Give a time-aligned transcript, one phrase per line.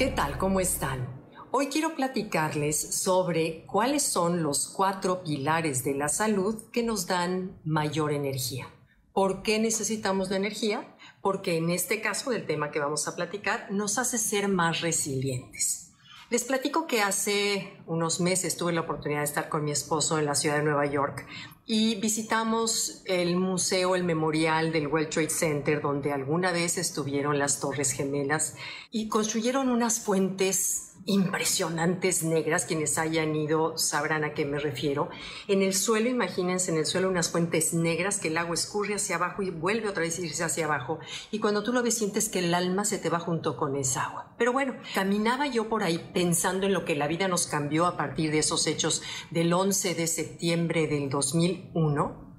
[0.00, 0.38] ¿Qué tal?
[0.38, 1.06] ¿Cómo están?
[1.50, 7.60] Hoy quiero platicarles sobre cuáles son los cuatro pilares de la salud que nos dan
[7.66, 8.66] mayor energía.
[9.12, 10.96] ¿Por qué necesitamos la energía?
[11.20, 15.92] Porque en este caso del tema que vamos a platicar nos hace ser más resilientes.
[16.30, 20.24] Les platico que hace unos meses tuve la oportunidad de estar con mi esposo en
[20.24, 21.26] la ciudad de Nueva York
[21.72, 27.60] y visitamos el museo, el memorial del World Trade Center, donde alguna vez estuvieron las
[27.60, 28.56] Torres Gemelas
[28.90, 35.08] y construyeron unas fuentes impresionantes negras, quienes hayan ido sabrán a qué me refiero.
[35.48, 39.16] En el suelo, imagínense en el suelo unas fuentes negras que el agua escurre hacia
[39.16, 40.98] abajo y vuelve otra vez a irse hacia abajo.
[41.30, 44.04] Y cuando tú lo ves sientes que el alma se te va junto con esa
[44.04, 44.34] agua.
[44.38, 47.96] Pero bueno, caminaba yo por ahí pensando en lo que la vida nos cambió a
[47.96, 52.29] partir de esos hechos del 11 de septiembre del 2001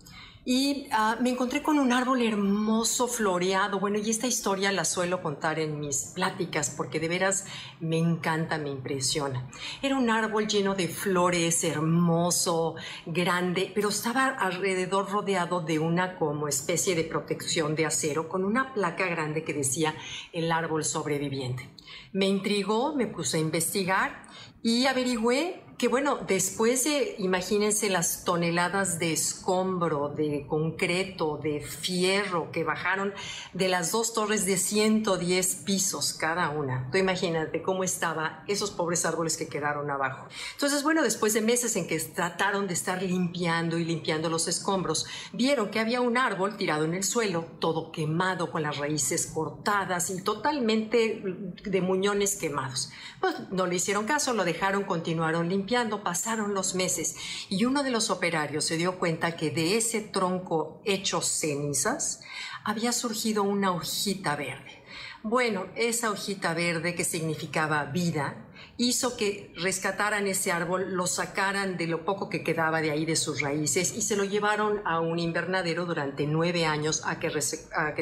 [0.44, 3.80] y ah, me encontré con un árbol hermoso, floreado.
[3.80, 7.46] Bueno, y esta historia la suelo contar en mis pláticas porque de veras
[7.80, 9.48] me encanta, me impresiona.
[9.84, 12.76] Era un árbol lleno de flores, hermoso,
[13.06, 18.74] grande, pero estaba alrededor rodeado de una como especie de protección de acero con una
[18.74, 19.94] placa grande que decía
[20.34, 21.70] el árbol sobreviviente.
[22.14, 24.24] Me intrigó, me puse a investigar
[24.64, 32.52] y averigüé que bueno, después de, imagínense las toneladas de escombro, de concreto, de fierro
[32.52, 33.16] que bajaron
[33.54, 36.88] de las dos torres de 110 pisos cada una.
[36.92, 40.28] Tú imagínate cómo estaban esos pobres árboles que quedaron abajo.
[40.54, 45.08] Entonces, bueno, después de meses en que trataron de estar limpiando y limpiando los escombros,
[45.34, 50.12] vieron que había un árbol tirado en el suelo, todo quemado, con las raíces cortadas
[50.12, 51.24] y totalmente
[51.64, 52.92] de muñones quemados.
[53.20, 55.71] Pues no le hicieron caso, lo dejaron, continuaron limpiando
[56.04, 57.16] pasaron los meses
[57.50, 62.20] y uno de los operarios se dio cuenta que de ese tronco hecho cenizas
[62.64, 64.84] había surgido una hojita verde.
[65.24, 68.36] Bueno, esa hojita verde que significaba vida,
[68.78, 73.16] hizo que rescataran ese árbol, lo sacaran de lo poco que quedaba de ahí de
[73.16, 77.30] sus raíces y se lo llevaron a un invernadero durante nueve años a que,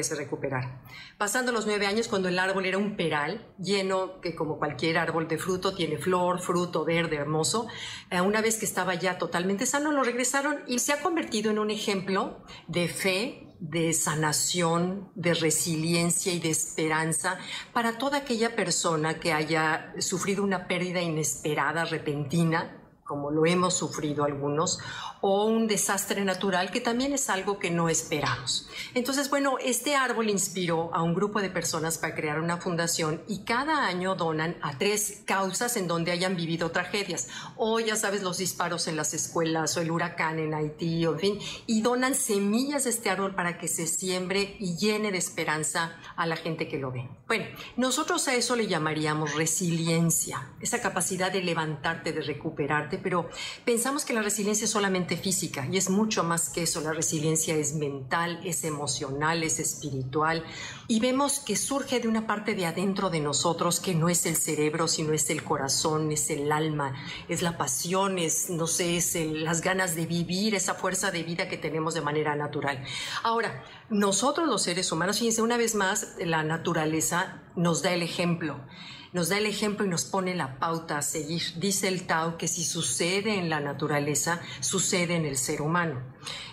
[0.02, 0.82] se recuperara.
[1.18, 5.28] Pasando los nueve años, cuando el árbol era un peral lleno, que como cualquier árbol
[5.28, 7.66] de fruto tiene flor, fruto verde, hermoso,
[8.10, 11.58] eh, una vez que estaba ya totalmente sano, lo regresaron y se ha convertido en
[11.58, 17.38] un ejemplo de fe, de sanación, de resiliencia y de esperanza
[17.72, 22.79] para toda aquella persona que haya sufrido una pérdida inesperada, repentina,
[23.10, 24.78] como lo hemos sufrido algunos,
[25.20, 28.68] o un desastre natural que también es algo que no esperamos.
[28.94, 33.40] Entonces, bueno, este árbol inspiró a un grupo de personas para crear una fundación y
[33.40, 37.26] cada año donan a tres causas en donde hayan vivido tragedias,
[37.56, 41.18] o ya sabes, los disparos en las escuelas o el huracán en Haití, o en
[41.18, 45.98] fin, y donan semillas de este árbol para que se siembre y llene de esperanza
[46.14, 47.08] a la gente que lo ve.
[47.26, 47.46] Bueno,
[47.76, 53.28] nosotros a eso le llamaríamos resiliencia, esa capacidad de levantarte, de recuperarte pero
[53.64, 56.80] pensamos que la resiliencia es solamente física y es mucho más que eso.
[56.80, 60.44] La resiliencia es mental, es emocional, es espiritual
[60.88, 64.36] y vemos que surge de una parte de adentro de nosotros que no es el
[64.36, 66.94] cerebro, sino es el corazón, es el alma,
[67.28, 71.48] es la pasión, es, no sé, es las ganas de vivir, esa fuerza de vida
[71.48, 72.82] que tenemos de manera natural.
[73.22, 78.60] Ahora, nosotros los seres humanos, fíjense, una vez más, la naturaleza nos da el ejemplo
[79.12, 81.42] nos da el ejemplo y nos pone la pauta a seguir.
[81.56, 86.00] Dice el Tao que si sucede en la naturaleza, sucede en el ser humano.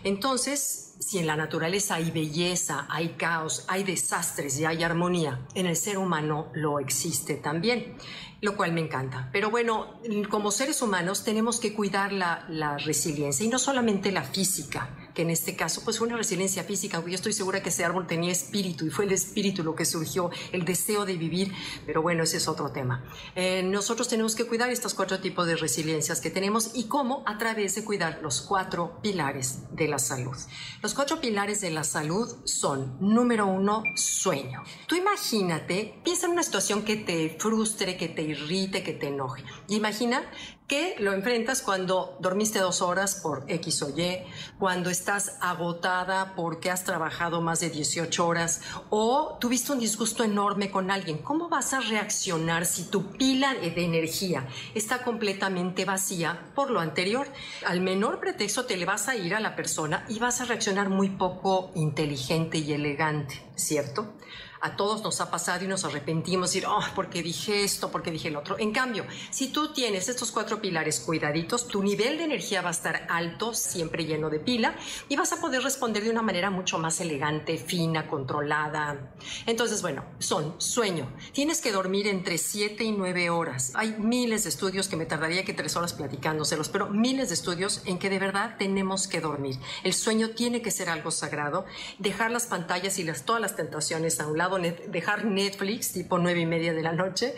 [0.03, 5.67] Entonces, si en la naturaleza hay belleza, hay caos, hay desastres y hay armonía, en
[5.67, 7.97] el ser humano lo existe también,
[8.41, 9.29] lo cual me encanta.
[9.31, 14.23] Pero bueno, como seres humanos tenemos que cuidar la, la resiliencia y no solamente la
[14.23, 17.83] física, que en este caso pues fue una resiliencia física, yo estoy segura que ese
[17.83, 21.51] árbol tenía espíritu y fue el espíritu lo que surgió, el deseo de vivir,
[21.87, 23.03] pero bueno, ese es otro tema.
[23.33, 27.39] Eh, nosotros tenemos que cuidar estos cuatro tipos de resiliencias que tenemos y cómo a
[27.39, 30.37] través de cuidar los cuatro pilares de la salud.
[30.83, 34.61] Los cuatro pilares de la salud son, número uno, sueño.
[34.85, 39.43] Tú imagínate, piensa en una situación que te frustre, que te irrite, que te enoje.
[39.67, 40.29] Imagina
[40.67, 44.19] que lo enfrentas cuando dormiste dos horas por X o Y,
[44.59, 50.69] cuando estás agotada porque has trabajado más de 18 horas o tuviste un disgusto enorme
[50.69, 51.19] con alguien.
[51.19, 57.27] ¿Cómo vas a reaccionar si tu pila de energía está completamente vacía por lo anterior?
[57.65, 60.89] Al menor pretexto te le vas a ir a la persona y vas a reaccionar
[60.89, 63.47] muy poco inteligente y elegante.
[63.57, 64.13] ¿cierto?
[64.61, 68.29] A todos nos ha pasado y nos arrepentimos, decir, oh, porque dije esto, porque dije
[68.29, 68.57] el otro.
[68.59, 72.71] En cambio, si tú tienes estos cuatro pilares cuidaditos, tu nivel de energía va a
[72.71, 74.75] estar alto, siempre lleno de pila,
[75.09, 79.13] y vas a poder responder de una manera mucho más elegante, fina, controlada.
[79.45, 81.11] Entonces, bueno, son sueño.
[81.33, 83.71] Tienes que dormir entre 7 y 9 horas.
[83.75, 87.81] Hay miles de estudios que me tardaría que tres horas platicándoselos, pero miles de estudios
[87.85, 89.59] en que de verdad tenemos que dormir.
[89.83, 91.65] El sueño tiene que ser algo sagrado,
[91.99, 96.41] dejar las pantallas y las, todas las tentaciones a un lado, dejar Netflix tipo nueve
[96.41, 97.35] y media de la noche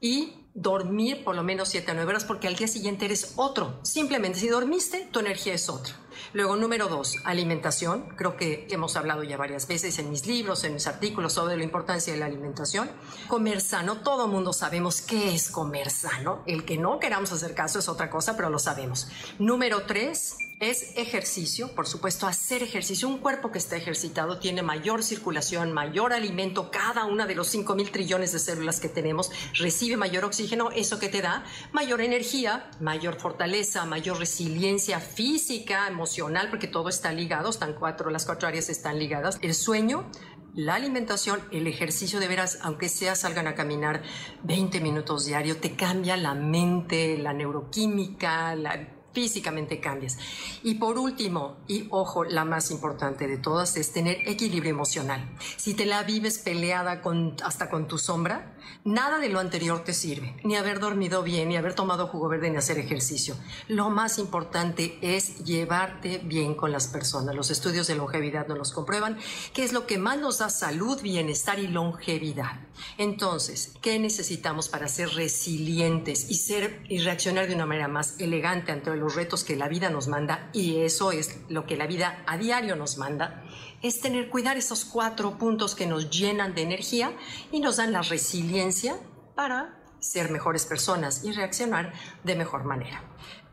[0.00, 3.78] y dormir por lo menos 7 a 9 horas porque al día siguiente eres otro.
[3.82, 5.94] Simplemente si dormiste, tu energía es otra.
[6.32, 8.08] Luego, número dos, alimentación.
[8.16, 11.62] Creo que hemos hablado ya varias veces en mis libros, en mis artículos sobre la
[11.62, 12.90] importancia de la alimentación.
[13.28, 16.42] Comer sano, todo el mundo sabemos qué es comer sano.
[16.46, 19.08] El que no queramos hacer caso es otra cosa, pero lo sabemos.
[19.38, 23.08] Número tres, es ejercicio, por supuesto, hacer ejercicio.
[23.08, 27.74] Un cuerpo que está ejercitado tiene mayor circulación, mayor alimento, cada una de los 5
[27.76, 32.70] mil trillones de células que tenemos recibe mayor oxígeno, eso que te da mayor energía,
[32.80, 38.68] mayor fortaleza, mayor resiliencia física, emocional, porque todo está ligado, están cuatro, las cuatro áreas
[38.68, 39.38] están ligadas.
[39.42, 40.10] El sueño,
[40.54, 44.02] la alimentación, el ejercicio de veras, aunque sea salgan a caminar
[44.42, 50.16] 20 minutos diario, te cambia la mente, la neuroquímica, la físicamente cambias.
[50.62, 55.28] Y por último, y ojo, la más importante de todas es tener equilibrio emocional.
[55.56, 58.54] Si te la vives peleada con, hasta con tu sombra,
[58.84, 62.48] nada de lo anterior te sirve, ni haber dormido bien, ni haber tomado jugo verde,
[62.48, 63.34] ni hacer ejercicio.
[63.66, 67.34] Lo más importante es llevarte bien con las personas.
[67.34, 69.18] Los estudios de longevidad nos los comprueban,
[69.52, 72.60] que es lo que más nos da salud, bienestar y longevidad.
[72.98, 78.70] Entonces, ¿qué necesitamos para ser resilientes y ser y reaccionar de una manera más elegante
[78.70, 82.22] ante los retos que la vida nos manda, y eso es lo que la vida
[82.26, 83.42] a diario nos manda,
[83.80, 87.16] es tener, cuidar esos cuatro puntos que nos llenan de energía
[87.50, 88.98] y nos dan la resiliencia
[89.34, 93.02] para ser mejores personas y reaccionar de mejor manera.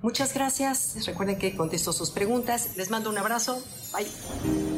[0.02, 1.06] Muchas gracias.
[1.06, 2.76] Recuerden que contesto sus preguntas.
[2.76, 3.64] Les mando un abrazo.
[3.94, 4.75] Bye.